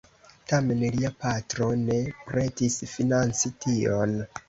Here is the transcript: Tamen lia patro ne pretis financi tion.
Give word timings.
Tamen 0.51 0.81
lia 0.95 1.11
patro 1.25 1.69
ne 1.83 2.01
pretis 2.33 2.83
financi 2.97 3.57
tion. 3.65 4.23